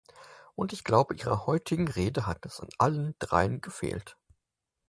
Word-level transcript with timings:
Und 0.55 0.73
ich 0.73 0.83
glaube, 0.83 1.13
Ihrer 1.13 1.45
heutigen 1.45 1.87
Rede 1.87 2.25
hat 2.25 2.43
es 2.47 2.59
an 2.59 2.69
allen 2.79 3.13
dreien 3.19 3.61
gefehlt. 3.61 4.17